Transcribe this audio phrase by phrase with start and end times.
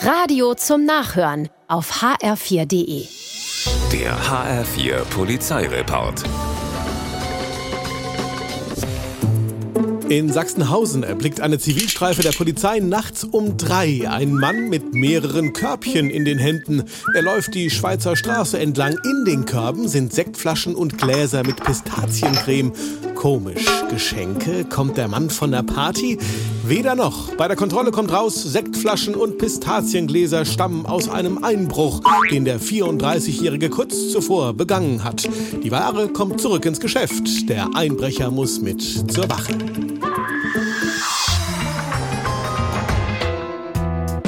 [0.00, 3.06] Radio zum Nachhören auf hr4.de.
[3.92, 6.22] Der HR4 Polizeireport.
[10.08, 16.10] In Sachsenhausen erblickt eine Zivilstreife der Polizei nachts um drei einen Mann mit mehreren Körbchen
[16.10, 16.84] in den Händen.
[17.14, 18.96] Er läuft die Schweizer Straße entlang.
[19.04, 22.72] In den Körben sind Sektflaschen und Gläser mit Pistaziencreme.
[23.18, 23.66] Komisch.
[23.90, 24.64] Geschenke?
[24.64, 26.18] Kommt der Mann von der Party?
[26.64, 27.34] Weder noch.
[27.34, 33.70] Bei der Kontrolle kommt raus, Sektflaschen und Pistaziengläser stammen aus einem Einbruch, den der 34-Jährige
[33.70, 35.28] kurz zuvor begangen hat.
[35.64, 37.48] Die Ware kommt zurück ins Geschäft.
[37.48, 39.97] Der Einbrecher muss mit zur Wache.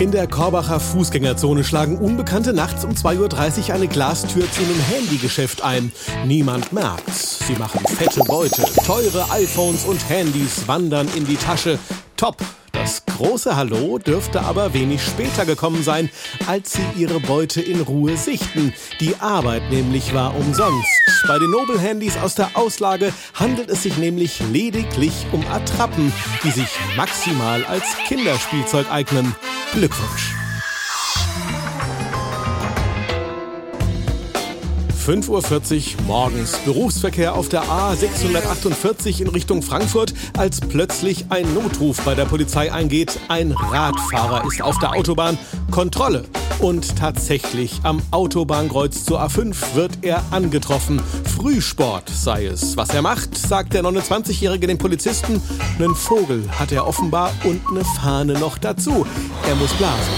[0.00, 5.62] In der Korbacher Fußgängerzone schlagen Unbekannte nachts um 2.30 Uhr eine Glastür zu einem Handygeschäft
[5.62, 5.92] ein.
[6.26, 7.46] Niemand merkt's.
[7.46, 8.64] Sie machen fette Beute.
[8.84, 11.78] Teure iPhones und Handys wandern in die Tasche.
[12.16, 12.36] Top!
[12.84, 16.10] Das große Hallo dürfte aber wenig später gekommen sein,
[16.46, 18.74] als sie ihre Beute in Ruhe sichten.
[19.00, 20.90] Die Arbeit nämlich war umsonst.
[21.26, 26.68] Bei den Nobel-Handys aus der Auslage handelt es sich nämlich lediglich um Attrappen, die sich
[26.94, 29.34] maximal als Kinderspielzeug eignen.
[29.72, 30.43] Glückwunsch!
[35.06, 36.56] 5.40 Uhr morgens.
[36.64, 43.18] Berufsverkehr auf der A648 in Richtung Frankfurt, als plötzlich ein Notruf bei der Polizei eingeht.
[43.28, 45.36] Ein Radfahrer ist auf der Autobahn.
[45.70, 46.24] Kontrolle.
[46.60, 51.02] Und tatsächlich, am Autobahnkreuz zur A5 wird er angetroffen.
[51.36, 52.76] Frühsport sei es.
[52.76, 55.42] Was er macht, sagt der 29-Jährige dem Polizisten.
[55.78, 59.04] Einen Vogel hat er offenbar und eine Fahne noch dazu.
[59.46, 60.14] Er muss blasen.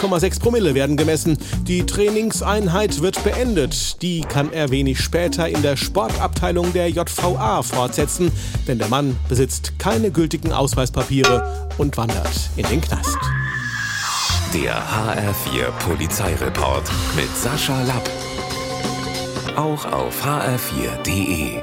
[0.00, 1.36] 1,6 Promille werden gemessen.
[1.64, 4.00] Die Trainingseinheit wird beendet.
[4.00, 8.30] Die kann er wenig später in der Sportabteilung der JVA fortsetzen,
[8.66, 13.18] denn der Mann besitzt keine gültigen Ausweispapiere und wandert in den Knast.
[14.54, 18.08] Der HR4 Polizeireport mit Sascha Lapp.
[19.56, 21.60] Auch auf hr4.de.